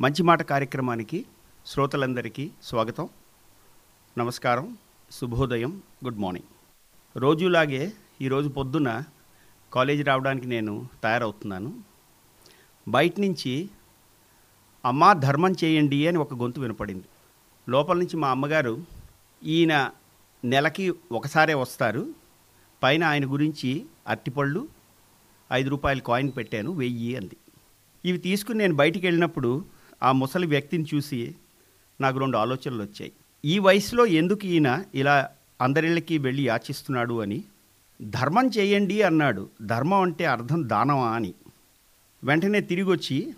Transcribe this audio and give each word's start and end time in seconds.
మంచి 0.00 0.22
మాట 0.22 0.42
కార్యక్రమానికి 0.42 1.26
శ్రోతలందరికీ 1.66 2.50
స్వాగతం. 2.62 3.08
నమస్కారం. 4.18 4.76
శుభోదయం. 5.10 5.82
గుడ్ 6.04 6.18
మార్నింగ్ 6.18 6.46
రోజులాగే 7.18 7.92
ఈరోజు 8.20 8.48
పొద్దున 8.48 9.02
కాలేజీ 9.72 10.02
రావడానికి 10.02 10.46
నేను 10.46 10.88
తయారవుతున్నాను. 11.02 11.80
బయట 12.88 13.20
నుంచి 13.20 13.70
అమ్మా 14.84 15.12
ధర్మం 15.12 15.52
చేయండి 15.64 16.06
అని 16.06 16.18
ఒక 16.18 16.34
గొంతు 16.34 16.60
వినపడింది. 16.60 17.04
లోపల 17.68 17.96
నుంచి 17.96 18.16
మా 18.16 18.30
అమ్మగారు 18.30 18.84
ఈయన 19.44 19.90
నెలకి 20.44 20.94
ఒకసారే 21.12 21.54
వస్తారు. 21.54 22.14
పైన 22.82 23.04
ఆయన 23.04 23.32
గురించి 23.32 23.86
అరటిపళ్ళు 24.08 24.68
ఐదు 25.52 25.70
రూపాయల 25.70 25.98
కాయిన్ 25.98 26.32
పెట్టాను 26.36 26.72
వెయ్యి 26.72 27.16
అంది. 27.16 27.36
ఇవి 28.04 28.18
తీసుకుని 28.18 28.58
నేను 28.58 28.74
బయటికి 28.74 29.06
వెళ్ళినప్పుడు 29.06 29.77
ఆ 30.02 30.12
ముసలి 30.12 30.46
వ్యక్తిని 30.46 30.84
చూసి 30.94 31.34
నాకు 32.00 32.18
రెండు 32.18 32.36
ఆలోచనలు 32.36 32.82
వచ్చాయి. 32.82 33.12
ఈ 33.44 33.58
వయసులో 33.58 34.06
ఎందుకు 34.06 34.46
ఈయన 34.46 34.84
ఇలా 34.94 35.30
అందరిళ్ళకి 35.60 36.18
వెళ్ళి 36.18 36.46
యాచిస్తున్నాడు 36.46 37.20
అని? 37.20 37.44
ధర్మం 38.02 38.48
చేయండి 38.48 39.02
అన్నాడు. 39.02 39.48
ధర్మం 39.62 40.02
అంటే 40.02 40.24
అర్థం 40.24 40.68
దానమా 40.68 41.10
అని. 41.10 41.34
వెంటనే 42.24 42.60
తిరిగి 42.60 42.90
వచ్చి 42.90 43.34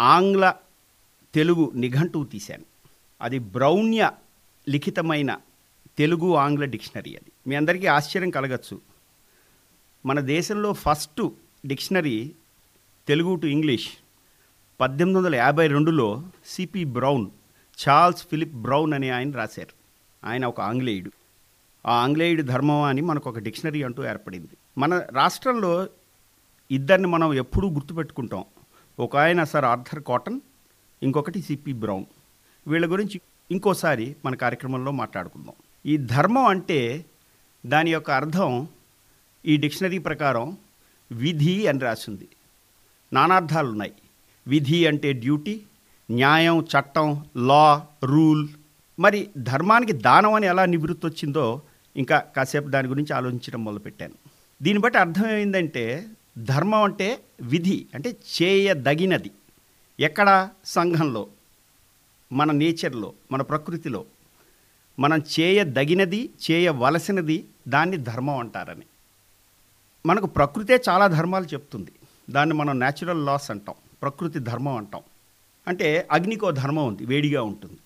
ఆంగ్ల 0.00 0.54
తెలుగు 1.34 1.72
నిఘంటువు 1.74 2.24
తీశాను. 2.24 2.64
అది 3.20 3.38
బ్రౌన్య 3.38 4.10
లిఖితమైన 4.68 5.38
తెలుగు 5.98 6.34
ఆంగ్ల 6.34 6.64
డిక్షనరీ 6.64 7.14
అది. 7.14 7.32
మీ 7.46 7.54
అందరికీ 7.54 7.86
ఆశ్చర్యం 7.86 8.30
కలగచ్చు. 8.30 8.80
మన 10.06 10.20
దేశంలో 10.20 10.72
first 10.72 11.28
dictionary 11.66 12.32
Telugu 13.08 13.34
to 13.34 13.46
English. 13.46 13.88
పద్దెనిమిది 14.80 15.18
వందల 15.18 15.34
యాభై 15.34 15.66
రెండులో 15.66 16.22
C P 16.46 16.84
Brown 16.84 17.26
Charles 17.88 18.26
Philip 18.26 18.54
Brown 18.54 18.92
అనే 18.92 19.10
ఆయన 19.10 19.30
రాశారు. 19.30 19.74
ఆయన 20.26 20.46
ఒక 20.46 20.60
ఆంగ్లేయుడు. 20.60 21.10
ఆ 21.86 21.92
ఆంగ్లేయుడు 21.92 22.42
ధర్మం 22.42 22.82
అని 22.82 23.00
మనకు 23.00 23.30
ఒక 23.30 23.38
డిక్షనరీ 23.38 23.82
అంటూ 23.82 24.04
ఏర్పడింది. 24.04 24.56
మన 24.78 24.94
రాష్ట్రంలో 24.94 25.88
ఇద్దరిని 26.70 27.06
మనం 27.06 27.34
ఎప్పుడూ 27.34 27.68
గుర్తుపెట్టుకుంటాం. 27.68 28.44
ఒక 28.98 29.16
ఆయన 29.16 29.44
సార్ 29.44 29.64
ఆర్థర్ 29.64 30.02
కాటన్ 30.02 30.40
ఇంకొకటి 31.02 31.42
సిపి 31.42 31.72
బ్రౌన్ 31.72 32.04
వీళ్ళ 32.66 32.92
గురించి 32.92 33.20
ఇంకోసారి 33.50 34.16
మన 34.24 34.34
కార్యక్రమంలో 34.34 34.92
మాట్లాడుకుందాం. 34.92 35.54
ఈ 35.86 35.96
ధర్మం 35.96 36.46
అంటే 36.46 37.04
దాని 37.66 37.92
యొక్క 37.92 38.10
అర్థం 38.10 38.68
ఈ 39.46 39.56
డిక్షనరీ 39.56 39.98
ప్రకారం 39.98 40.56
విధి 41.12 41.66
అని 41.66 41.78
రాసింది. 41.78 42.28
నానార్థాలు 43.12 43.68
ఉన్నాయి 43.68 43.94
విధి 44.48 44.86
అంటే 44.86 45.12
డ్యూటీ 45.12 45.62
న్యాయం 46.10 46.60
చట్టం 46.60 47.26
లా 47.36 47.86
రూల్. 48.04 48.48
మరి 48.98 49.28
ధర్మానికి 49.36 49.92
దానం 49.92 50.34
అని 50.34 50.46
ఎలా 50.46 50.64
నివృత్తి 50.64 51.06
వచ్చిందో 51.06 51.62
ఇంకా 51.96 52.18
కాసేపు 52.18 52.68
దాని 52.68 52.88
గురించి 52.88 53.12
ఆలోచించడం 53.12 53.64
మొదలుపెట్టాను. 53.64 54.14
దీన్ని 54.62 54.82
బట్టి 54.82 54.98
అర్థమేమైందంటే 54.98 56.06
ధర్మం 56.38 56.82
అంటే 56.82 57.20
విధి 57.40 57.86
అంటే 57.94 58.16
చేయదగినది. 58.42 59.30
ఎక్కడ? 60.00 60.48
సంఘంలో 60.64 61.26
మన 62.32 62.52
నేచర్లో 62.52 63.12
మన 63.32 63.42
ప్రకృతిలో. 63.42 64.04
మనం 64.98 65.22
చేయదగినది 65.40 66.30
చేయవలసినది 66.50 67.44
దాన్ని 67.68 67.96
ధర్మం 67.96 68.38
అంటారని. 68.38 68.86
మనకు 70.06 70.26
ప్రకృతే 70.26 70.82
చాలా 70.88 71.06
ధర్మాలు 71.06 71.44
చెప్తుంది. 71.44 71.92
దాన్ని 72.30 72.54
మనం 72.54 72.78
న్యాచురల్ 72.78 73.26
లాస్ 73.26 73.50
అంటాం. 73.50 73.74
ప్రకృతి 74.02 74.38
ధర్మం 74.38 74.76
అంటాం. 74.76 75.02
అంటే 75.68 76.08
అగ్నికో 76.12 76.50
ధర్మం 76.50 76.86
ఉంది 76.86 77.06
వేడిగా 77.06 77.42
ఉంటుంది. 77.42 77.76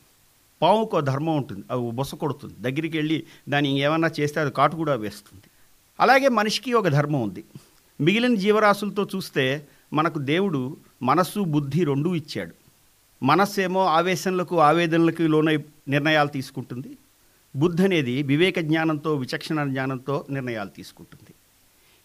పావుకో 0.62 1.00
ధర్మం 1.00 1.36
ఉంటుంది 1.36 1.64
అవి 1.70 1.90
బొస 1.90 2.14
కొడుతుంది. 2.14 2.54
దగ్గరికి 2.60 2.96
వెళ్ళి 2.96 3.24
దాన్ని 3.48 3.80
ఏమన్నా 3.80 4.10
చేస్తే 4.20 4.40
అది 4.40 4.50
కాటు 4.50 4.76
కూడా 4.76 4.94
వేస్తుంది. 4.94 5.42
అలాగే 6.00 6.28
మనిషికి 6.28 6.72
ఒక 6.72 6.88
ధర్మం 6.88 7.22
ఉంది. 7.22 7.44
మిగిలిన 8.00 8.34
జీవరాశులతో 8.34 9.08
చూస్తే 9.16 9.68
మనకు 9.92 10.18
దేవుడు 10.18 10.76
మనస్సు 11.02 11.40
బుద్ధి 11.40 11.84
రెండూ 11.84 12.14
ఇచ్చాడు. 12.14 12.54
మనస్సేమో 13.24 13.84
ఆవేశంలకు 13.84 14.60
ఆవేదనలకు 14.60 15.22
లోనై 15.22 15.56
నిర్ణయాలు 15.88 16.28
తీసుకుంటుంది. 16.28 16.96
బుద్ధి 17.56 17.84
అనేది 17.84 18.22
వివేక 18.22 18.60
జ్ఞానంతో 18.60 19.14
విచక్షణ 19.14 19.68
జ్ఞానంతో 19.68 20.26
నిర్ణయాలు 20.30 20.68
తీసుకుంటుంది. 20.68 21.34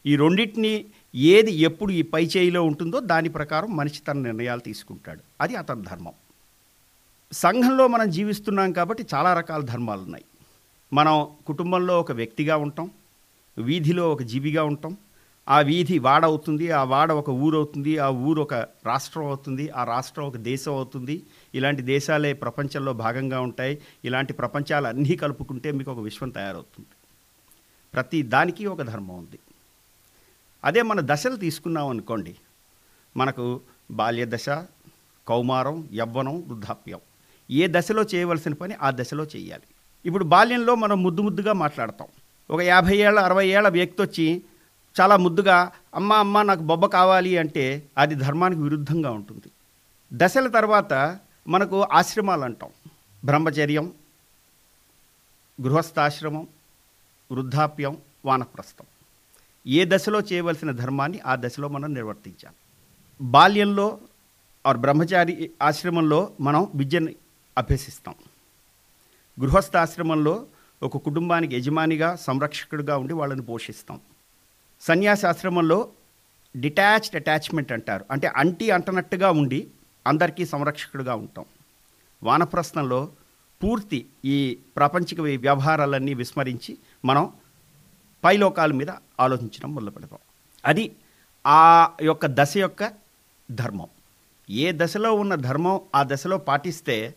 ఈ 0.06 0.16
రెండింటిని 0.16 0.86
ఏది 1.18 1.52
ఎప్పుడు 1.52 1.92
ఈ 1.92 2.02
పై 2.02 2.26
చేయిలో 2.26 2.64
ఉంటుందో 2.64 3.00
దాని 3.00 3.30
ప్రకారం 3.30 3.78
మనిషి 3.78 4.02
తన 4.02 4.18
నిర్ణయాలు 4.18 4.60
తీసుకుంటాడు. 4.60 5.20
అది 5.42 5.56
అతని 5.56 5.82
ధర్మం. 5.82 6.14
సంఘంలో 7.32 7.88
మనం 7.88 8.10
జీవిస్తున్నాం 8.10 8.72
కాబట్టి 8.72 9.06
చాలా 9.14 9.34
రకాల 9.34 9.62
ధర్మాలు 9.62 10.02
ఉన్నాయి. 10.02 10.26
మనం 10.94 11.28
కుటుంబంలో 11.48 12.00
ఒక 12.00 12.12
వ్యక్తిగా 12.12 12.58
ఉంటాం 12.58 12.92
వీధిలో 13.58 14.12
ఒక 14.12 14.22
జీవిగా 14.22 14.64
ఉంటాం. 14.64 14.98
ఆ 15.50 15.60
వీధి 15.60 16.00
వాడ 16.00 16.26
అవుతుంది 16.26 16.72
ఆ 16.72 16.84
వాడ 16.84 17.12
ఒక 17.12 17.30
ఊరవుతుంది 17.30 17.98
ఆ 17.98 18.10
ఊరు 18.10 18.42
ఒక 18.42 18.54
రాష్ట్రం 18.54 19.26
అవుతుంది 19.26 19.70
ఆ 19.70 19.84
రాష్ట్రం 19.84 20.26
ఒక 20.26 20.38
దేశం 20.38 20.72
అవుతుంది. 20.72 21.24
ఇలాంటి 21.56 21.82
దేశాలే 21.82 22.34
ప్రపంచంలో 22.34 22.94
భాగంగా 22.94 23.42
ఉంటాయి. 23.42 23.82
ఇలాంటి 24.06 24.34
ప్రపంచాలు 24.34 24.88
అన్నీ 24.88 25.16
కలుపుకుంటే 25.16 25.72
మీకు 25.72 25.92
ఒక 25.92 26.00
విశ్వం 26.00 26.30
తయారవుతుంది. 26.30 26.88
ప్రతి 27.94 28.22
దానికి 28.22 28.66
ఒక 28.66 28.82
ధర్మం 28.82 29.18
ఉంది. 29.18 29.40
అదే 30.64 30.82
మన 30.82 30.98
దశలు 31.02 31.36
తీసుకున్నాం 31.36 31.88
అనుకోండి 31.88 32.36
మనకు 33.18 33.62
బాల్య 33.92 34.26
దశ 34.26 34.50
కౌమారం 35.28 35.90
యవ్వనం 35.94 36.44
వృద్ధాప్యం. 36.48 37.00
ఏ 37.52 37.68
దశలో 37.72 38.04
చేయవలసిన 38.04 38.54
పని 38.54 38.74
ఆ 38.74 38.92
దశలో 38.92 39.24
చేయాలి. 39.24 39.64
ఇప్పుడు 40.06 40.24
బాల్యంలో 40.24 40.76
మనం 40.76 41.04
ముద్దు 41.04 41.22
ముద్దుగా 41.22 41.54
మాట్లాడతాం. 41.54 42.08
ఒక 42.50 42.62
యాభై 42.62 42.98
ఏళ్ళ 42.98 43.20
అరవై 43.20 43.48
ఏళ్ళ 43.48 43.68
వ్యక్తి 43.68 44.02
వచ్చి 44.02 44.44
చాలా 45.02 45.18
ముద్దుగా 45.18 45.72
అమ్మ 45.96 46.14
అమ్మ 46.14 46.42
నాకు 46.42 46.60
బొబ్బ 46.60 46.86
కావాలి 46.86 47.38
అంటే 47.38 47.84
అది 47.98 48.16
ధర్మానికి 48.16 48.62
విరుద్ధంగా 48.62 49.12
ఉంటుంది. 49.12 49.52
దశల 50.14 50.48
తర్వాత 50.48 51.20
మనకు 51.48 51.84
ఆశ్రమాలు 51.84 52.42
అంటాం. 52.42 52.70
బ్రహ్మచర్యం 53.26 53.94
గృహస్థాశ్రమం 55.62 56.48
వృద్ధాప్యం 57.32 57.98
వానప్రస్థం. 58.26 58.86
ఏ 59.68 59.86
దశలో 59.88 60.20
చేయవలసిన 60.20 60.72
ధర్మాన్ని 60.72 61.20
ఆ 61.20 61.36
దశలో 61.40 61.68
మనం 61.68 61.94
నిర్వర్తించాలి. 61.94 62.56
బాల్యంలో 63.22 64.00
ఆర్ 64.66 64.78
బ్రహ్మచారి 64.78 65.52
ఆశ్రమంలో 65.62 66.34
మనం 66.42 66.72
విద్యను 66.76 67.14
అభ్యసిస్తాం. 67.58 68.16
గృహస్థాశ్రమంలో 69.42 70.46
ఒక 70.84 70.98
కుటుంబానికి 70.98 71.56
యజమానిగా 71.56 72.16
సంరక్షకుడిగా 72.16 72.98
ఉండి 72.98 73.14
వాళ్ళని 73.14 73.42
పోషిస్తాం. 73.42 74.02
సన్యాసాశ్రమంలో 74.82 75.92
డిటాచ్డ్ 76.58 77.16
అటాచ్మెంట్ 77.16 77.72
అంటారు. 77.72 78.06
అంటే 78.12 78.28
అంటి 78.28 78.72
అంటనట్టుగా 78.72 79.32
ఉండి 79.32 79.68
అందరికీ 80.08 80.46
సంరక్షకుడిగా 80.46 81.16
ఉంటాం. 81.16 81.46
వానప్రస్థంలో 82.24 83.12
పూర్తి 83.64 84.06
ఈ 84.26 84.58
ప్రాపంచిక 84.76 85.22
వ్యవహారాలన్నీ 85.22 86.14
విస్మరించి 86.14 86.78
మనం 87.06 87.34
పైలోకాల 88.24 88.72
మీద 88.72 88.92
ఆలోచించడం 89.20 89.76
మొదలు 89.76 89.92
పెడతాం 89.92 90.20
అది 90.66 90.96
ఆ 91.48 91.92
యొక్క 92.02 92.26
దశ 92.26 92.58
యొక్క 92.58 92.94
ధర్మం. 93.52 93.88
ఏ 94.50 94.74
దశలో 94.76 95.14
ఉన్న 95.14 95.36
ధర్మం 95.36 95.82
ఆ 95.96 96.04
దశలో 96.04 96.38
పాటిస్తే 96.38 97.16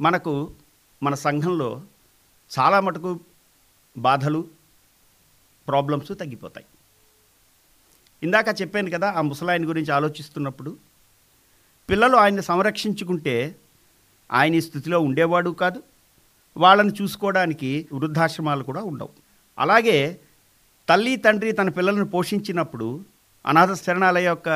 మనకు 0.00 0.52
మన 1.02 1.14
సంఘంలో 1.14 1.82
చాలా 2.58 2.80
మటుకు 2.80 3.20
బాధలు 3.96 4.48
ప్రాబ్లమ్స్ 5.68 6.08
తగ్గిపోతాయి. 6.08 6.66
ఇందాక 8.22 8.60
చెప్పాను 8.62 8.90
కదా 8.90 9.12
ఆ 9.12 9.20
ముసలాయన 9.20 9.68
గురించి 9.68 9.92
ఆలోచిస్తున్నప్పుడు 9.92 10.76
పిల్లలు 11.90 12.16
ఆయన్ని 12.16 12.42
సంరక్షించుకుంటే 12.42 13.56
ఆయన 14.32 14.58
స్థితిలో 14.58 15.00
ఉండేవాడు 15.00 15.50
కాదు. 15.50 15.82
వాళ్ళని 16.56 16.92
చూసుకోవడానికి 17.02 17.88
వృద్ధాశ్రమాలు 17.92 18.64
కూడా 18.64 18.82
ఉండవు. 18.82 19.19
అలాగే 19.60 20.20
తల్లి 20.88 21.16
తండ్రి 21.16 21.52
తన 21.52 21.68
పిల్లలను 21.68 22.04
పోషించినప్పుడు 22.04 23.04
అనాథ 23.46 23.72
శరణాలయ 23.72 24.24
యొక్క 24.24 24.48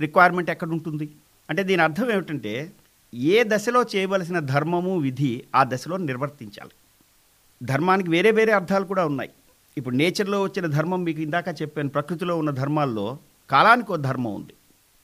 రిక్వైర్మెంట్ 0.00 0.50
ఎక్కడ 0.50 0.68
ఉంటుంది 0.68 1.10
అంటే 1.50 1.62
దీని 1.62 1.82
అర్థం 1.82 2.10
ఏమిటంటే 2.10 2.72
ఏ 3.14 3.44
దశలో 3.46 3.82
చేయవలసిన 3.82 4.38
ధర్మము 4.38 4.98
విధి 4.98 5.44
ఆ 5.54 5.64
దశలో 5.64 5.96
నిర్వర్తించాలి. 5.96 6.74
ధర్మానికి 7.62 8.10
వేరే 8.10 8.30
వేరే 8.30 8.52
అర్థాలు 8.52 8.84
కూడా 8.84 9.06
ఉన్నాయి. 9.06 9.30
ఇప్పుడు 9.78 9.96
నేచర్లో 9.96 10.42
వచ్చిన 10.42 10.66
ధర్మం 10.66 11.04
మీకు 11.04 11.20
ఇందాక 11.20 11.48
చెప్పాను. 11.62 11.88
ప్రకృతిలో 11.88 12.36
ఉన్న 12.38 12.50
ధర్మాల్లో 12.50 13.18
కాలానికి 13.50 13.92
ఒక 13.92 13.98
ధర్మం 13.98 14.34
ఉంది. 14.34 14.54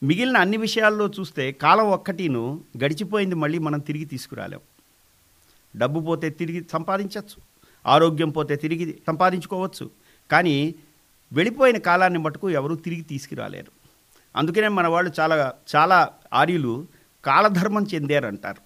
మిగిలిన 0.02 0.36
అన్ని 0.36 0.56
విషయాల్లో 0.56 1.10
చూస్తే 1.20 1.52
కాలం 1.52 1.86
ఒక్కటిను 1.90 2.60
గడిచిపోయింది 2.84 3.34
మళ్ళీ 3.34 3.58
మనం 3.58 3.80
తిరిగి 3.80 4.04
తీసుకురాలేం. 4.04 4.60
డబ్బు 5.76 6.00
పోతే 6.00 6.30
తిరిగి 6.30 6.66
సంపాదించవచ్చు 6.72 7.38
ఆరోగ్యం 7.88 8.30
పోతే 8.30 8.56
తిరిగి 8.56 9.02
సంపాదించుకోవచ్చు. 9.06 9.90
కానీ 10.30 10.74
వెళ్ళిపోయిన 11.32 11.78
కాలాన్ని 11.78 12.18
మటుకు 12.18 12.50
ఎవరూ 12.50 12.74
తిరిగి 12.74 13.00
తీసుకురాలేరు. 13.00 13.72
అందుకనే 14.36 14.68
మన 14.68 14.86
వాళ్ళు 14.86 15.12
చాలా 15.20 15.52
చాలా 15.76 16.08
ఆర్యులు 16.32 16.86
కాలధర్మం 17.24 17.86
చెందారంటారు. 17.94 18.62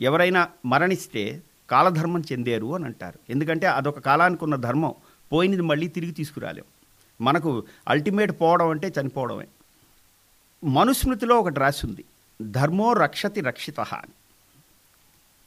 ఎవరైనా 0.00 0.48
మరణిస్తే 0.66 1.42
కాలధర్మం 1.70 2.20
చెందారు 2.20 2.74
అని 2.74 2.84
అంటారు. 2.84 3.18
ఎందుకంటే 3.30 3.66
అదొక 3.66 3.98
కాలానికి 3.98 4.44
ఉన్న 4.44 4.56
ధర్మం. 4.56 4.94
పోయినది 5.32 5.60
మళ్ళీ 5.60 5.88
తిరిగి 5.88 6.12
తీసుకురాలేం. 6.12 6.64
మనకు 7.20 7.64
అల్టిమేట్ 7.88 8.40
పోవడం 8.40 8.68
అంటే 8.68 8.92
చనిపోవడమే. 9.00 9.46
మనుస్మృతిలో 10.64 11.36
ఒకటి 11.36 11.60
రాసి 11.60 11.86
ఉంది 11.86 12.04
ధర్మో 12.42 12.92
రక్షతి 12.92 13.40
రక్షిత 13.40 13.80
అని. 13.80 14.12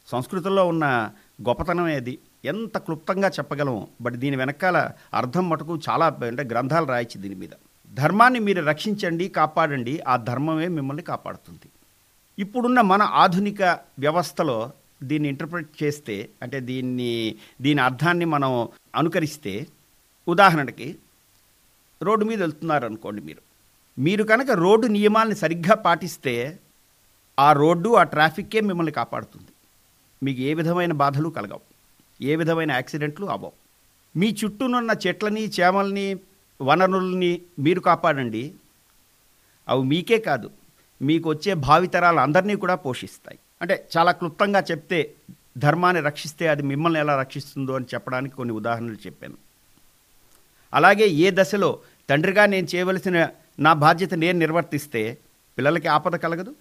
సంస్కృతంలో 0.07 0.67
ఉన్న 0.67 1.11
గొప్పతనం 1.47 1.89
ఏది 1.89 2.19
ఎంత 2.45 2.77
క్లుప్తంగా 2.77 3.29
చెప్పగలము 3.29 3.87
బట్ 4.01 4.13
దీని 4.13 4.35
వెనకాల 4.35 4.91
అర్థం 5.13 5.49
మటుకు 5.49 5.79
చాలా 5.89 6.05
అంటే 6.05 6.43
గ్రంథాలు 6.43 6.85
రాయొచ్చు 6.85 7.21
దీని 7.21 7.35
మీద. 7.35 7.49
ధర్మాన్ని 7.93 8.39
మీరు 8.39 8.65
రక్షించండి 8.65 9.27
కాపాడండి 9.27 9.99
ఆ 9.99 10.17
ధర్మమే 10.17 10.67
మిమ్మల్ని 10.67 11.03
కాపాడుతుంది. 11.03 11.69
ఇప్పుడున్న 12.39 12.81
మన 12.81 13.01
ఆధునిక 13.01 13.79
వ్యవస్థలో 13.99 14.71
దీన్ని 15.03 15.29
ఇంటర్ప్రిట్ 15.29 15.83
చేస్తే 15.83 16.29
అంటే 16.41 16.59
దీన్ని 16.59 17.35
దీని 17.61 17.81
అర్థాన్ని 17.81 18.25
మనం 18.25 18.69
అనుకరిస్తే 18.95 19.67
ఉదాహరణకి 20.27 20.97
రోడ్డు 22.01 22.25
మీద 22.25 22.41
వెళ్తున్నారు 22.41 22.85
అనుకోండి 22.85 23.21
మీరు. 23.21 23.41
మీరు 23.99 24.23
కనుక 24.23 24.51
రోడ్డు 24.51 24.87
నియమాల్ని 24.87 25.35
సరిగ్గా 25.35 25.75
పాటిస్తే 25.75 26.59
ఆ 27.39 27.53
రోడ్డు 27.53 27.95
ఆ 27.95 28.03
ట్రాఫిక్కే 28.03 28.61
మిమ్మల్ని 28.61 28.91
కాపాడుతుంది. 28.91 29.51
మీకు 30.23 30.41
ఏ 30.41 30.53
విధమైన 30.53 30.93
బాధలు 30.93 31.29
కలగవు. 31.29 31.70
ఏ 32.21 32.35
విధమైన 32.35 32.71
యాక్సిడెంట్లు 32.71 33.25
అవ్వవు. 33.25 33.51
మీ 34.15 34.35
చుట్టూనున్న 34.43 34.95
చెట్లని 35.07 35.47
చేమల్ని 35.47 36.19
వనరుల్ని 36.61 37.41
మీరు 37.59 37.79
కాపాడండి. 37.79 38.55
అవి 39.69 39.83
మీకే 39.83 40.17
కాదు 40.17 40.51
మీకు 41.01 41.29
వచ్చే 41.29 41.53
భావితరాలు 41.53 42.19
అందరినీ 42.19 42.55
కూడా 42.55 42.75
పోషిస్తాయి. 42.75 43.39
అంటే 43.61 43.87
చాలా 43.97 44.11
క్లుప్తంగా 44.11 44.63
చెప్తే 44.71 45.13
ధర్మాన్ని 45.57 46.03
రక్షిస్తే 46.03 46.47
అది 46.47 46.63
మిమ్మల్ని 46.63 46.99
ఎలా 46.99 47.19
రక్షిస్తుందో 47.19 47.73
అని 47.73 47.85
చెప్పడానికి 47.93 48.35
కొన్ని 48.35 48.55
ఉదాహరణలు 48.55 48.93
చెప్పాను. 48.93 49.37
అలాగే 50.73 51.07
ఏ 51.07 51.31
దశలో 51.33 51.79
తండ్రిగా 52.09 52.45
నేను 52.45 52.67
చేయవలసిన 52.75 53.27
నా 53.59 53.73
బాధ్యత 53.73 54.13
నేను 54.13 54.39
నిర్వర్తిస్తే 54.39 55.17
పిల్లలకి 55.57 55.87
ఆపద 55.87 56.15
కలగదు? 56.15 56.55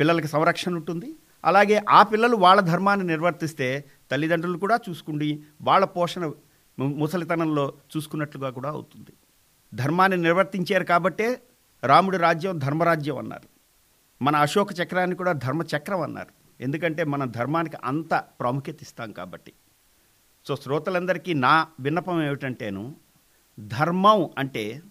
పిల్లలకి 0.00 0.28
సంరక్షణ 0.28 0.74
ఉంటుంది? 0.74 1.14
అలాగే 1.44 1.84
ఆ 1.88 2.02
పిల్లలు 2.02 2.36
వాళ్ళ 2.36 2.60
ధర్మాన్ని 2.60 3.06
నిర్వర్తిస్తే 3.06 3.84
తల్లిదండ్రులు 4.10 4.58
కూడా 4.58 4.78
చూసుకుండి 4.88 5.42
వాళ్ళ 5.62 5.84
పోషణ 5.84 6.32
ముసలితనంలో 6.80 7.72
చూసుకున్నట్లుగా 7.96 8.50
కూడా 8.50 8.68
అవుతుంది. 8.70 9.12
ధర్మాన్ని 9.74 10.18
నిర్వర్తించారు 10.18 10.84
కాబట్టే 10.84 11.42
రాముడి 11.84 12.16
రాజ్యం 12.16 12.58
ధర్మరాజ్యం 12.58 13.18
అన్నారు. 13.18 13.48
మన 14.24 14.36
అశోక 14.36 14.72
చక్రాన్ని 14.72 15.16
కూడా 15.16 15.32
ధర్మచక్రం 15.32 16.00
అన్నారు. 16.00 16.62
ఎందుకంటే 16.62 17.04
మన 17.04 17.24
ధర్మానికి 17.24 17.76
అంత 17.84 18.14
ప్రాముఖ్యత 18.14 18.82
ఇస్తాం 18.82 19.12
కాబట్టి. 19.12 19.52
సో 20.48 20.56
శ్రోతలందరికీ 20.56 21.34
నా 21.34 21.66
విన్నపం 21.80 22.22
ఏమిటంటేను 22.22 22.94
ధర్మం 23.60 24.30
అంటే 24.38 24.82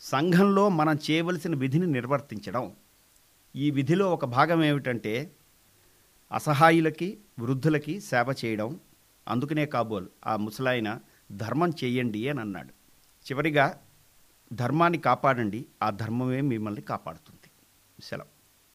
సంఘంలో 0.00 0.68
మనం 0.68 0.98
చేయవలసిన 1.10 1.56
విధిని 1.56 1.86
నిర్వర్తించడం. 1.86 2.72
ఈ 3.56 3.70
విధిలో 3.70 4.12
ఒక 4.12 4.24
భాగం 4.24 4.64
ఏమిటంటే 4.64 5.30
అసహాయులకి 6.32 7.18
వృద్ధులకి 7.38 8.00
సేవ 8.00 8.34
చేయడం 8.44 8.80
అందుకనే 9.28 9.66
కాబోలు 9.66 10.08
ఆ 10.26 10.36
ముసలాయన 10.36 11.00
ధర్మం 11.32 11.72
చేయండి 11.84 12.28
అని 12.28 12.40
అన్నాడు. 12.40 12.68
చివరిగా 13.24 13.66
ధర్మాన్ని 14.52 14.98
కాపాడండి 14.98 15.66
ఆ 15.82 15.90
ధర్మమే 15.90 16.40
మిమ్మల్ని 16.40 16.82
కాపాడుతుంది. 16.82 17.50
సెలవు. 18.04 18.31